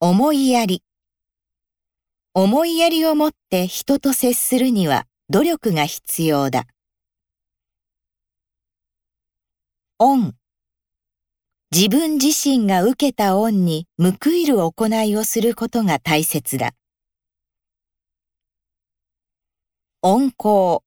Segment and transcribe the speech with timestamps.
[0.00, 0.82] 思いやり。
[2.34, 6.66] 思いやりを持って人と接するには努力が必要だ。
[9.98, 10.34] 恩。
[11.70, 16.72] 自分自身が受けた恩に報いる行いをすることが大切だ。
[20.02, 20.82] 温厚。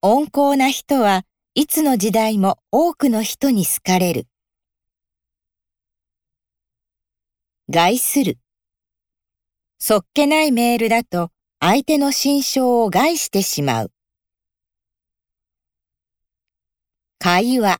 [0.00, 1.24] 温厚な人は
[1.54, 4.26] いつの時代も多くの人に好かれる。
[7.68, 8.38] 害する。
[9.78, 13.92] そっけないメールだと相手の心象を害してしまう。
[17.18, 17.78] 会話。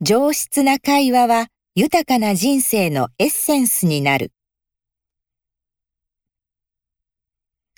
[0.00, 4.32] 上質な会話は豊かな人生のエッセンスになる。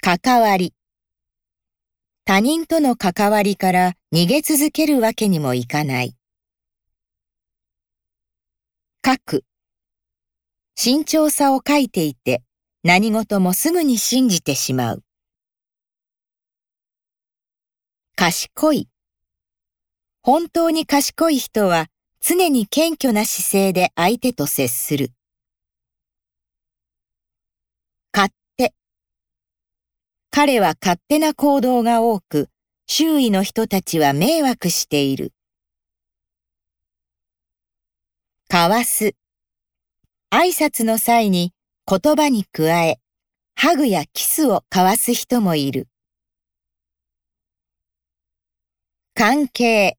[0.00, 0.74] 関わり。
[2.24, 6.14] 他人との関わりから逃げ続けるわけにもいかない。
[9.04, 9.44] 書く。
[10.84, 12.42] 慎重さを書いていて
[12.82, 15.04] 何事もすぐに信じてしまう。
[18.16, 18.88] 賢い。
[20.22, 21.86] 本当に賢い人は
[22.20, 25.12] 常に謙虚な姿勢で相手と接する。
[28.12, 28.74] 勝手。
[30.32, 32.48] 彼は勝手な行動が多く、
[32.88, 35.32] 周囲の人たちは迷惑している。
[38.48, 39.14] かわす。
[40.34, 41.52] 挨拶の際に
[41.86, 42.98] 言葉に加え、
[43.54, 45.88] ハグやキスを交わす人もいる。
[49.12, 49.98] 関係。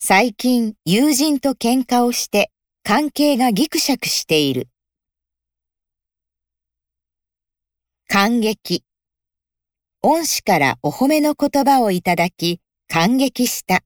[0.00, 2.50] 最近友人と喧嘩をして
[2.82, 4.68] 関係がギクシャクしている。
[8.08, 8.84] 感激。
[10.00, 13.84] 恩師からお褒めの言葉をいただき感激した。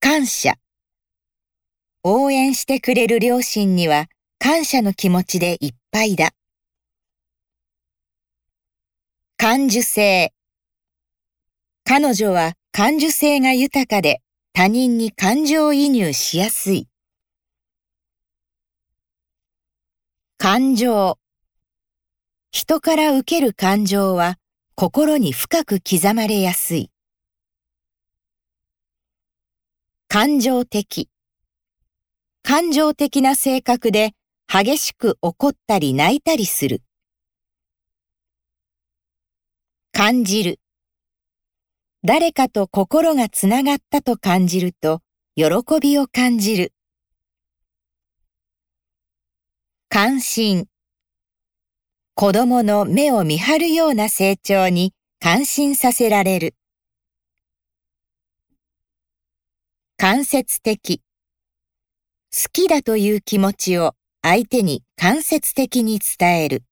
[0.00, 0.56] 感謝。
[2.02, 4.06] 応援してくれる両親には
[4.38, 6.30] 感謝の気持ちでいっぱいだ。
[9.36, 10.32] 感受性。
[11.84, 14.22] 彼女は感受性が豊かで
[14.54, 16.88] 他人に感情移入しやすい。
[20.38, 21.18] 感情。
[22.50, 24.38] 人から受ける感情は
[24.74, 26.90] 心に深く刻まれやすい。
[30.08, 31.10] 感情的。
[32.42, 34.12] 感情的な性格で
[34.48, 36.82] 激しく怒ったり泣いたりする。
[39.92, 40.58] 感じる。
[42.02, 45.02] 誰かと心がつながったと感じると、
[45.36, 45.46] 喜
[45.80, 46.72] びを感じる。
[49.88, 50.66] 関心。
[52.14, 56.54] 子供の目を見張るような成長に感心させられる。
[59.98, 61.02] 間接的。
[62.32, 66.62] 好きだという気持ちを相手に間接的に伝える。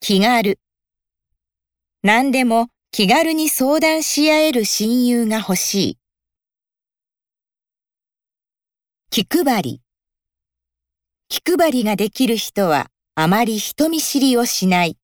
[0.00, 0.58] 気軽。
[2.02, 5.98] 何でも気軽に相談し合える親友が欲しい。
[9.08, 9.80] 気配り。
[11.30, 14.98] 気配りができる人はあまり人見知りをしない。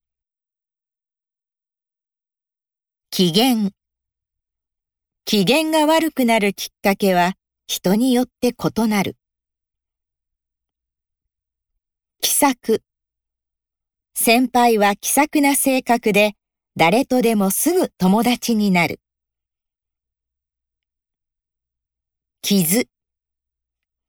[3.08, 3.70] 機嫌。
[5.24, 7.36] 機嫌が悪くなるきっかけは
[7.72, 9.16] 人によって異なる。
[12.20, 12.82] 気さく。
[14.12, 16.32] 先輩は気さくな性格で
[16.74, 18.98] 誰とでもすぐ友達になる。
[22.42, 22.88] 傷。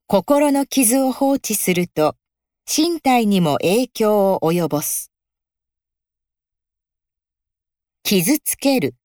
[0.08, 2.16] 心の傷を放置すると
[2.66, 5.12] 身体にも影響を及ぼす。
[8.02, 8.96] 傷つける。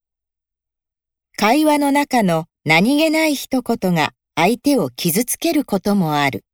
[1.37, 6.45] 会話の中の何気ない一言が相手を傷つけることもある。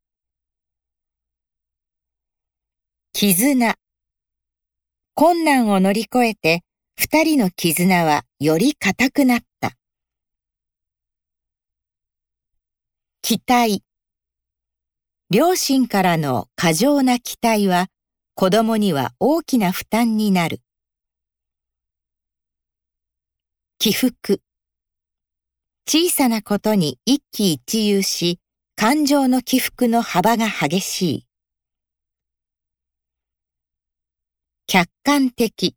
[3.13, 3.75] 絆。
[5.15, 6.63] 困難を乗り越えて
[6.97, 9.73] 二人の絆はより固くなった。
[13.21, 13.83] 期待。
[15.29, 17.89] 両親からの過剰な期待は
[18.37, 20.61] 子供には大きな負担になる。
[23.81, 24.41] 起伏。
[25.87, 28.39] 小さなことに一喜一憂し、
[28.77, 31.27] 感情の起伏の幅が激しい。
[34.67, 35.77] 客観的。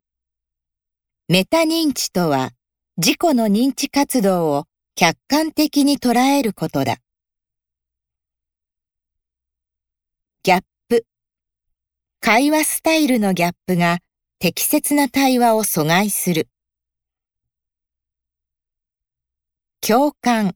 [1.28, 2.52] メタ認知とは、
[2.98, 4.66] 自己の認知活動を
[4.96, 6.98] 客観的に捉えることだ。
[10.44, 11.06] ギャップ。
[12.22, 13.98] 会話スタイルのギャップが
[14.40, 16.48] 適切な対話を阻害する。
[19.88, 20.56] 共感。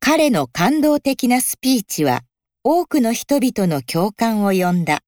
[0.00, 2.22] 彼の感動的なスピーチは
[2.62, 5.02] 多くの人々の共感を呼んだ。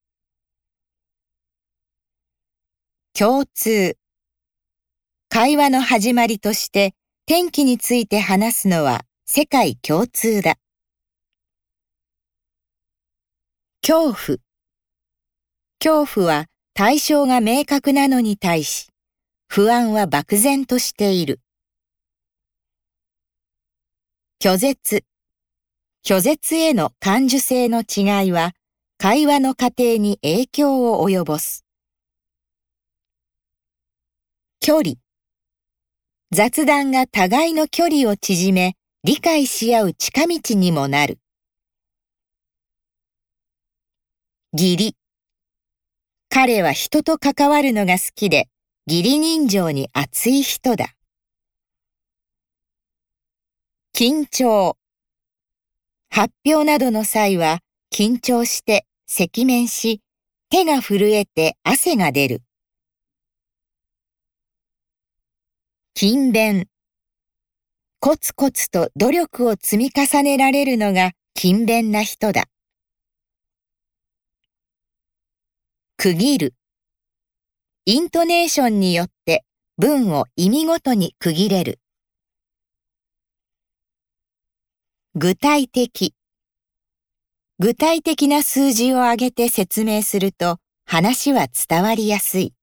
[3.17, 3.97] 共通。
[5.27, 6.93] 会話の始まりとして
[7.25, 10.57] 天気について話すのは世界共通だ。
[13.81, 14.37] 恐怖。
[15.83, 16.45] 恐怖は
[16.75, 18.89] 対象が明確なのに対し、
[19.47, 21.39] 不安は漠然としている。
[24.39, 25.03] 拒絶。
[26.03, 28.53] 拒絶への感受性の違いは、
[28.99, 31.65] 会話の過程に影響を及ぼす。
[34.59, 34.93] 距離。
[36.31, 41.17] 雑談が互いの距離を縮め、理解し合う近道にもなる。
[44.53, 44.95] 義理。
[46.29, 48.49] 彼は人と関わるのが好きで、
[48.85, 50.96] 義理人情に熱い人だ。
[53.99, 54.77] 緊張。
[56.11, 57.61] 発表などの際は
[57.91, 60.03] 緊張して赤面し、
[60.51, 62.43] 手が震えて汗が出る。
[65.95, 66.67] 勤勉。
[67.99, 72.43] コツコツと努力を積み重ねられるのが勤勉な人だ。
[75.97, 76.53] 区切る。
[77.87, 79.43] イントネーションによって
[79.79, 81.79] 文を意味ごとに区切れる。
[85.19, 86.13] 具体的。
[87.57, 92.53] 具体的な数字を挙げて説明すると話は伝わりやすい。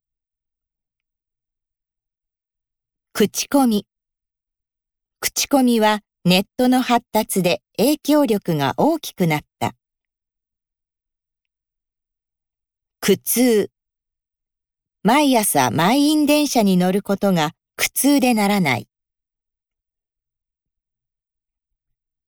[3.12, 3.89] 口コミ。
[5.19, 9.75] 口コミはネットの発達で影響力が大きくなった。
[13.01, 13.71] 苦痛。
[15.03, 18.87] 毎朝満員電車に乗ることが苦痛でならない。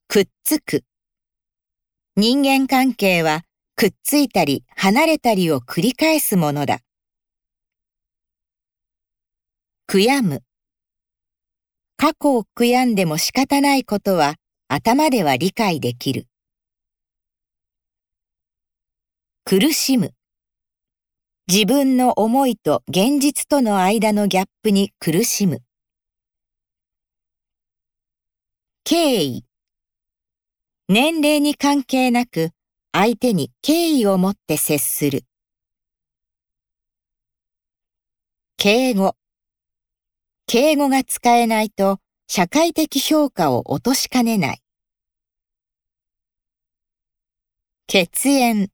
[0.08, 0.84] くっつく。
[2.16, 3.42] 人間関係は
[3.74, 6.78] くっついたり離れたりを繰り返すものだ。
[9.88, 10.42] 悔やむ。
[11.96, 14.36] 過去を悔やんでも仕方ないことは
[14.68, 16.28] 頭では理解できる。
[19.44, 20.14] 苦しむ。
[21.48, 25.62] 自分の思いと現実との間のギャップに苦しむ。
[28.84, 29.45] 敬意。
[30.88, 32.50] 年齢に関係なく
[32.92, 35.24] 相手に敬意を持って接する。
[38.56, 39.16] 敬語。
[40.46, 41.98] 敬語が使えないと
[42.28, 44.62] 社会的評価を落としかねない。
[47.88, 48.70] 血縁。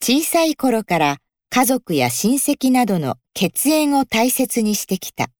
[0.00, 1.16] 小さい頃から
[1.50, 5.30] 家族や親戚などの血縁を大切にしてきた。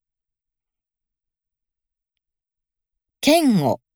[3.25, 3.86] 嫌悪。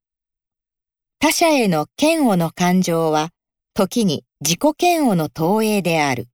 [1.23, 3.29] 他者への嫌悪の感情は、
[3.75, 6.29] 時に自己嫌悪の投影である。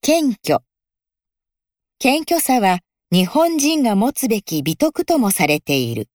[0.00, 0.60] 謙虚。
[1.98, 2.78] 謙虚さは
[3.12, 6.08] 日本人が持つべき美徳ともされている。